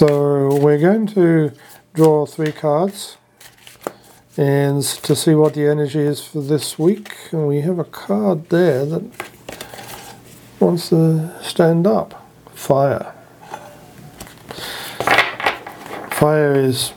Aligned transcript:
So 0.00 0.56
we're 0.56 0.78
going 0.78 1.08
to 1.08 1.52
draw 1.92 2.24
three 2.24 2.52
cards 2.52 3.18
and 4.38 4.82
to 4.82 5.14
see 5.14 5.34
what 5.34 5.52
the 5.52 5.66
energy 5.66 6.00
is 6.00 6.24
for 6.24 6.40
this 6.40 6.78
week. 6.78 7.12
And 7.32 7.46
we 7.46 7.60
have 7.60 7.78
a 7.78 7.84
card 7.84 8.48
there 8.48 8.86
that 8.86 9.04
wants 10.58 10.88
to 10.88 11.30
stand 11.42 11.86
up. 11.86 12.26
Fire. 12.54 13.19
Fire 16.20 16.54
is 16.54 16.92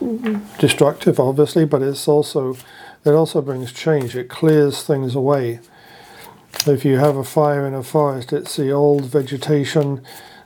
destructive, 0.58 1.18
obviously, 1.18 1.64
but 1.64 1.80
it's 1.80 2.06
also 2.06 2.58
it 3.06 3.12
also 3.12 3.40
brings 3.40 3.72
change. 3.72 4.14
It 4.14 4.28
clears 4.28 4.82
things 4.82 5.14
away. 5.14 5.60
If 6.66 6.84
you 6.84 6.98
have 6.98 7.16
a 7.16 7.24
fire 7.24 7.66
in 7.66 7.72
a 7.72 7.82
forest, 7.82 8.34
it's 8.34 8.56
the 8.56 8.70
old 8.70 9.06
vegetation 9.06 10.04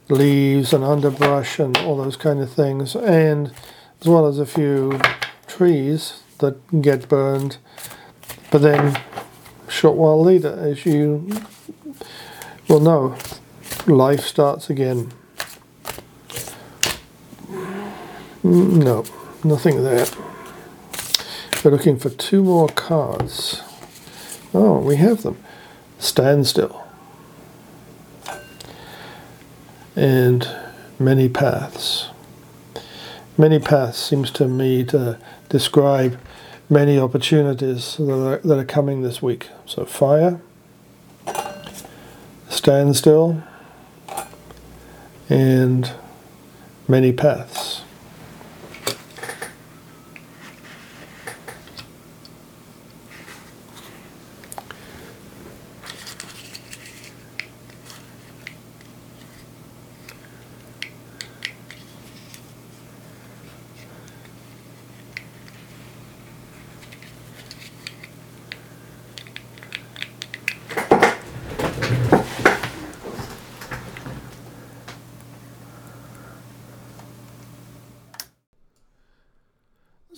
leaves 0.09 0.73
and 0.73 0.85
underbrush 0.85 1.59
and 1.59 1.77
all 1.79 1.97
those 1.97 2.16
kind 2.16 2.38
of 2.38 2.52
things, 2.52 2.95
and 2.95 3.52
as 4.01 4.07
well 4.07 4.29
as 4.29 4.38
a 4.38 4.47
few 4.47 5.01
trees 5.49 6.23
that 6.38 6.80
get 6.80 7.09
burned. 7.09 7.57
But 8.52 8.63
then, 8.63 9.02
short 9.69 9.97
while 9.97 10.23
later, 10.23 10.57
as 10.57 10.87
you 10.87 11.29
will 12.69 12.79
know, 12.79 13.16
life 13.88 14.21
starts 14.21 14.71
again. 14.71 15.13
Mm, 18.45 18.84
no, 18.84 19.05
nothing 19.45 19.83
there. 19.83 20.06
We're 21.65 21.73
looking 21.73 21.98
for 21.98 22.10
two 22.10 22.42
more 22.42 22.68
cards. 22.68 23.63
Oh, 24.54 24.79
we 24.79 24.96
have 24.96 25.23
them. 25.23 25.38
Standstill 25.99 26.88
and 29.98 30.48
many 31.01 31.29
paths. 31.29 32.09
Many 33.37 33.59
paths 33.59 33.98
seems 33.98 34.30
to 34.32 34.46
me 34.46 34.85
to 34.85 35.18
describe 35.48 36.20
many 36.70 36.98
opportunities 36.98 37.96
that 37.96 38.13
are, 38.13 38.38
that 38.38 38.59
are 38.59 38.65
coming 38.65 39.02
this 39.02 39.20
week. 39.20 39.48
So 39.66 39.85
fire, 39.85 40.41
standstill, 42.48 43.43
and 45.29 45.91
many 46.87 47.13
paths. 47.13 47.68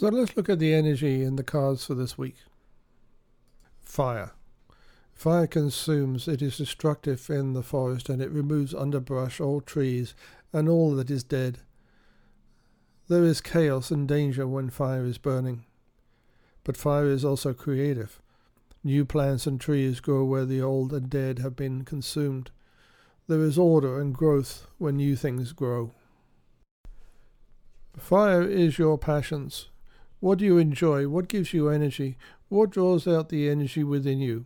So 0.00 0.08
let's 0.08 0.34
look 0.34 0.48
at 0.48 0.58
the 0.58 0.72
energy 0.72 1.22
in 1.22 1.36
the 1.36 1.44
cards 1.44 1.84
for 1.84 1.94
this 1.94 2.16
week. 2.16 2.36
Fire. 3.82 4.30
Fire 5.12 5.46
consumes, 5.46 6.26
it 6.26 6.40
is 6.40 6.56
destructive 6.56 7.28
in 7.28 7.52
the 7.52 7.62
forest, 7.62 8.08
and 8.08 8.22
it 8.22 8.30
removes 8.30 8.74
underbrush, 8.74 9.42
all 9.42 9.60
trees, 9.60 10.14
and 10.54 10.70
all 10.70 10.94
that 10.94 11.10
is 11.10 11.22
dead. 11.22 11.58
There 13.08 13.24
is 13.24 13.42
chaos 13.42 13.90
and 13.90 14.08
danger 14.08 14.48
when 14.48 14.70
fire 14.70 15.04
is 15.04 15.18
burning. 15.18 15.66
But 16.64 16.78
fire 16.78 17.10
is 17.10 17.22
also 17.22 17.52
creative. 17.52 18.22
New 18.82 19.04
plants 19.04 19.46
and 19.46 19.60
trees 19.60 20.00
grow 20.00 20.24
where 20.24 20.46
the 20.46 20.62
old 20.62 20.94
and 20.94 21.10
dead 21.10 21.40
have 21.40 21.56
been 21.56 21.84
consumed. 21.84 22.50
There 23.28 23.42
is 23.42 23.58
order 23.58 24.00
and 24.00 24.14
growth 24.14 24.66
when 24.78 24.96
new 24.96 25.14
things 25.14 25.52
grow. 25.52 25.92
Fire 27.98 28.40
is 28.40 28.78
your 28.78 28.96
passions, 28.96 29.68
what 30.20 30.38
do 30.38 30.44
you 30.44 30.58
enjoy? 30.58 31.08
What 31.08 31.28
gives 31.28 31.52
you 31.52 31.68
energy? 31.68 32.16
What 32.48 32.70
draws 32.70 33.08
out 33.08 33.30
the 33.30 33.48
energy 33.48 33.82
within 33.82 34.20
you? 34.20 34.44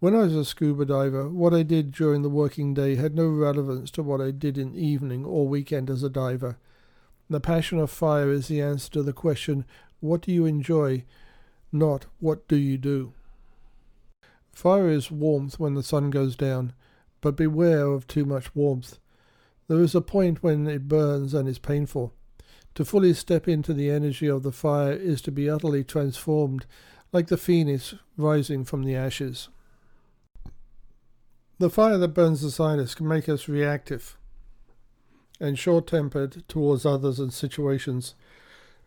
When 0.00 0.14
I 0.14 0.18
was 0.18 0.36
a 0.36 0.44
scuba 0.44 0.84
diver, 0.84 1.28
what 1.28 1.52
I 1.52 1.62
did 1.62 1.92
during 1.92 2.22
the 2.22 2.28
working 2.28 2.72
day 2.74 2.94
had 2.94 3.14
no 3.14 3.26
relevance 3.26 3.90
to 3.92 4.02
what 4.02 4.20
I 4.20 4.30
did 4.30 4.56
in 4.56 4.76
evening 4.76 5.24
or 5.24 5.48
weekend 5.48 5.90
as 5.90 6.02
a 6.02 6.10
diver. 6.10 6.58
The 7.28 7.40
passion 7.40 7.78
of 7.78 7.90
fire 7.90 8.30
is 8.30 8.48
the 8.48 8.60
answer 8.60 8.90
to 8.92 9.02
the 9.02 9.12
question, 9.12 9.64
What 10.00 10.20
do 10.20 10.30
you 10.30 10.46
enjoy? 10.46 11.04
not 11.72 12.06
What 12.20 12.46
do 12.46 12.56
you 12.56 12.78
do? 12.78 13.12
Fire 14.52 14.88
is 14.88 15.10
warmth 15.10 15.58
when 15.58 15.74
the 15.74 15.82
sun 15.82 16.10
goes 16.10 16.36
down, 16.36 16.72
but 17.20 17.36
beware 17.36 17.86
of 17.86 18.06
too 18.06 18.24
much 18.24 18.54
warmth. 18.54 18.98
There 19.68 19.80
is 19.80 19.94
a 19.94 20.00
point 20.00 20.42
when 20.42 20.66
it 20.66 20.88
burns 20.88 21.34
and 21.34 21.48
is 21.48 21.58
painful. 21.58 22.12
To 22.78 22.84
fully 22.84 23.12
step 23.12 23.48
into 23.48 23.74
the 23.74 23.90
energy 23.90 24.28
of 24.28 24.44
the 24.44 24.52
fire 24.52 24.92
is 24.92 25.20
to 25.22 25.32
be 25.32 25.50
utterly 25.50 25.82
transformed, 25.82 26.64
like 27.12 27.26
the 27.26 27.36
phoenix 27.36 27.96
rising 28.16 28.64
from 28.64 28.84
the 28.84 28.94
ashes. 28.94 29.48
The 31.58 31.70
fire 31.70 31.98
that 31.98 32.14
burns 32.14 32.44
inside 32.44 32.78
us 32.78 32.94
can 32.94 33.08
make 33.08 33.28
us 33.28 33.48
reactive 33.48 34.16
and 35.40 35.58
short 35.58 35.88
tempered 35.88 36.46
towards 36.46 36.86
others 36.86 37.18
and 37.18 37.32
situations. 37.32 38.14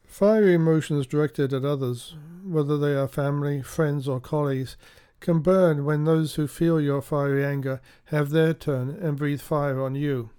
Fiery 0.05 0.53
emotions 0.53 1.05
directed 1.05 1.51
at 1.51 1.65
others, 1.65 2.15
whether 2.45 2.77
they 2.77 2.95
are 2.95 3.09
family, 3.09 3.61
friends, 3.61 4.07
or 4.07 4.21
colleagues, 4.21 4.77
can 5.19 5.39
burn 5.39 5.83
when 5.83 6.05
those 6.05 6.35
who 6.35 6.47
feel 6.47 6.79
your 6.79 7.01
fiery 7.01 7.43
anger 7.43 7.81
have 8.05 8.29
their 8.29 8.53
turn 8.53 8.89
and 8.89 9.17
breathe 9.17 9.41
fire 9.41 9.81
on 9.81 9.95
you. 9.95 10.29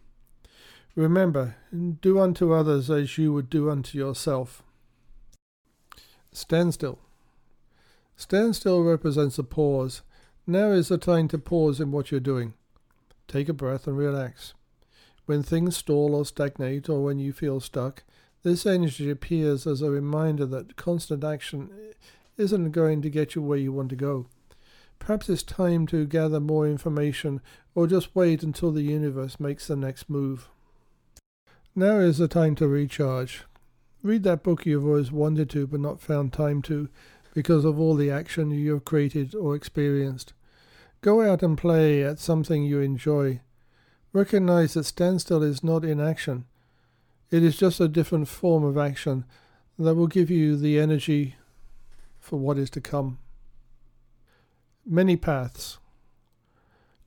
Remember, 0.94 1.56
do 2.00 2.20
unto 2.20 2.52
others 2.52 2.90
as 2.90 3.16
you 3.16 3.32
would 3.32 3.48
do 3.48 3.70
unto 3.70 3.96
yourself. 3.96 4.62
Stand 6.32 6.74
still. 6.74 6.98
Stand 8.16 8.54
still 8.56 8.82
represents 8.82 9.38
a 9.38 9.44
pause. 9.44 10.02
Now 10.46 10.70
is 10.70 10.88
the 10.88 10.98
time 10.98 11.28
to 11.28 11.38
pause 11.38 11.80
in 11.80 11.92
what 11.92 12.10
you're 12.10 12.20
doing. 12.20 12.52
Take 13.26 13.48
a 13.48 13.54
breath 13.54 13.86
and 13.86 13.96
relax. 13.96 14.52
When 15.24 15.42
things 15.42 15.76
stall 15.76 16.14
or 16.14 16.26
stagnate, 16.26 16.88
or 16.88 17.02
when 17.02 17.18
you 17.18 17.32
feel 17.32 17.60
stuck, 17.60 18.02
this 18.42 18.66
energy 18.66 19.08
appears 19.08 19.66
as 19.66 19.80
a 19.80 19.90
reminder 19.90 20.44
that 20.46 20.76
constant 20.76 21.24
action 21.24 21.70
isn't 22.36 22.72
going 22.72 23.00
to 23.02 23.10
get 23.10 23.34
you 23.34 23.40
where 23.40 23.58
you 23.58 23.72
want 23.72 23.88
to 23.90 23.96
go. 23.96 24.26
Perhaps 24.98 25.30
it's 25.30 25.42
time 25.42 25.86
to 25.86 26.06
gather 26.06 26.40
more 26.40 26.66
information, 26.66 27.40
or 27.74 27.86
just 27.86 28.14
wait 28.14 28.42
until 28.42 28.72
the 28.72 28.82
universe 28.82 29.40
makes 29.40 29.68
the 29.68 29.76
next 29.76 30.10
move. 30.10 30.48
Now 31.74 32.00
is 32.00 32.18
the 32.18 32.28
time 32.28 32.54
to 32.56 32.68
recharge. 32.68 33.44
Read 34.02 34.24
that 34.24 34.42
book 34.42 34.66
you've 34.66 34.84
always 34.84 35.10
wanted 35.10 35.48
to 35.50 35.66
but 35.66 35.80
not 35.80 36.02
found 36.02 36.30
time 36.30 36.60
to 36.62 36.90
because 37.32 37.64
of 37.64 37.80
all 37.80 37.94
the 37.94 38.10
action 38.10 38.50
you 38.50 38.74
have 38.74 38.84
created 38.84 39.34
or 39.34 39.54
experienced. 39.54 40.34
Go 41.00 41.22
out 41.22 41.42
and 41.42 41.56
play 41.56 42.04
at 42.04 42.18
something 42.18 42.62
you 42.62 42.80
enjoy. 42.80 43.40
Recognize 44.12 44.74
that 44.74 44.84
standstill 44.84 45.42
is 45.42 45.64
not 45.64 45.82
inaction. 45.82 46.44
It 47.30 47.42
is 47.42 47.56
just 47.56 47.80
a 47.80 47.88
different 47.88 48.28
form 48.28 48.64
of 48.64 48.76
action 48.76 49.24
that 49.78 49.94
will 49.94 50.08
give 50.08 50.30
you 50.30 50.58
the 50.58 50.78
energy 50.78 51.36
for 52.20 52.38
what 52.38 52.58
is 52.58 52.68
to 52.70 52.82
come. 52.82 53.16
Many 54.84 55.16
paths. 55.16 55.78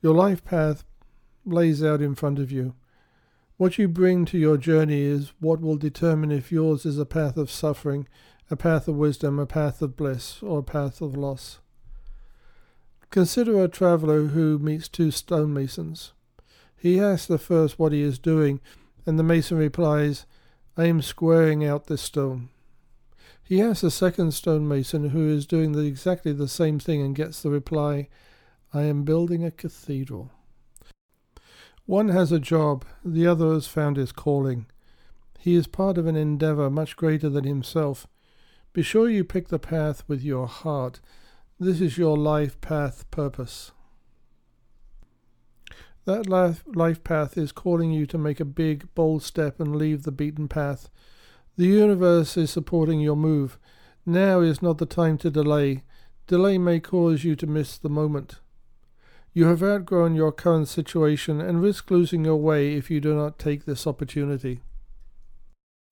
Your 0.02 0.14
life 0.14 0.44
path 0.44 0.82
lays 1.44 1.84
out 1.84 2.02
in 2.02 2.16
front 2.16 2.40
of 2.40 2.50
you. 2.50 2.74
What 3.58 3.78
you 3.78 3.88
bring 3.88 4.26
to 4.26 4.38
your 4.38 4.58
journey 4.58 5.00
is 5.00 5.32
what 5.40 5.62
will 5.62 5.78
determine 5.78 6.30
if 6.30 6.52
yours 6.52 6.84
is 6.84 6.98
a 6.98 7.06
path 7.06 7.38
of 7.38 7.50
suffering, 7.50 8.06
a 8.50 8.56
path 8.56 8.86
of 8.86 8.96
wisdom, 8.96 9.38
a 9.38 9.46
path 9.46 9.80
of 9.80 9.96
bliss, 9.96 10.42
or 10.42 10.58
a 10.58 10.62
path 10.62 11.00
of 11.00 11.16
loss. 11.16 11.60
Consider 13.10 13.64
a 13.64 13.68
traveller 13.68 14.24
who 14.24 14.58
meets 14.58 14.88
two 14.88 15.10
stonemasons. 15.10 16.12
He 16.76 17.00
asks 17.00 17.26
the 17.26 17.38
first 17.38 17.78
what 17.78 17.92
he 17.92 18.02
is 18.02 18.18
doing, 18.18 18.60
and 19.06 19.18
the 19.18 19.22
mason 19.22 19.56
replies, 19.56 20.26
I 20.76 20.84
am 20.84 21.00
squaring 21.00 21.64
out 21.64 21.86
this 21.86 22.02
stone. 22.02 22.50
He 23.42 23.62
asks 23.62 23.80
the 23.80 23.90
second 23.90 24.32
stonemason 24.32 25.10
who 25.10 25.30
is 25.30 25.46
doing 25.46 25.72
the, 25.72 25.86
exactly 25.86 26.32
the 26.34 26.46
same 26.46 26.78
thing 26.78 27.00
and 27.00 27.16
gets 27.16 27.40
the 27.40 27.48
reply, 27.48 28.08
I 28.74 28.82
am 28.82 29.04
building 29.04 29.44
a 29.44 29.50
cathedral. 29.50 30.30
One 31.86 32.08
has 32.08 32.32
a 32.32 32.40
job, 32.40 32.84
the 33.04 33.28
other 33.28 33.52
has 33.54 33.68
found 33.68 33.96
his 33.96 34.10
calling. 34.10 34.66
He 35.38 35.54
is 35.54 35.68
part 35.68 35.98
of 35.98 36.08
an 36.08 36.16
endeavour 36.16 36.68
much 36.68 36.96
greater 36.96 37.28
than 37.28 37.44
himself. 37.44 38.08
Be 38.72 38.82
sure 38.82 39.08
you 39.08 39.22
pick 39.22 39.48
the 39.48 39.60
path 39.60 40.02
with 40.08 40.20
your 40.22 40.48
heart. 40.48 41.00
This 41.60 41.80
is 41.80 41.96
your 41.96 42.18
life 42.18 42.60
path 42.60 43.08
purpose. 43.12 43.70
That 46.06 46.28
life 46.28 47.04
path 47.04 47.38
is 47.38 47.52
calling 47.52 47.92
you 47.92 48.04
to 48.06 48.18
make 48.18 48.40
a 48.40 48.44
big, 48.44 48.92
bold 48.96 49.22
step 49.22 49.60
and 49.60 49.76
leave 49.76 50.02
the 50.02 50.12
beaten 50.12 50.48
path. 50.48 50.90
The 51.56 51.66
universe 51.66 52.36
is 52.36 52.50
supporting 52.50 52.98
your 52.98 53.16
move. 53.16 53.58
Now 54.04 54.40
is 54.40 54.60
not 54.60 54.78
the 54.78 54.86
time 54.86 55.18
to 55.18 55.30
delay. 55.30 55.84
Delay 56.26 56.58
may 56.58 56.80
cause 56.80 57.22
you 57.22 57.36
to 57.36 57.46
miss 57.46 57.78
the 57.78 57.88
moment. 57.88 58.40
You 59.36 59.44
have 59.48 59.62
outgrown 59.62 60.14
your 60.14 60.32
current 60.32 60.66
situation 60.66 61.42
and 61.42 61.60
risk 61.60 61.90
losing 61.90 62.24
your 62.24 62.36
way 62.36 62.72
if 62.72 62.90
you 62.90 63.02
do 63.02 63.14
not 63.14 63.38
take 63.38 63.66
this 63.66 63.86
opportunity. 63.86 64.62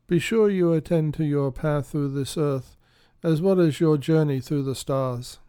Be 0.06 0.18
sure 0.18 0.48
you 0.48 0.72
attend 0.72 1.12
to 1.14 1.24
your 1.24 1.52
path 1.52 1.88
through 1.88 2.14
this 2.14 2.38
earth, 2.38 2.78
as 3.22 3.42
well 3.42 3.60
as 3.60 3.80
your 3.80 3.98
journey 3.98 4.40
through 4.40 4.62
the 4.62 4.74
stars. 4.74 5.40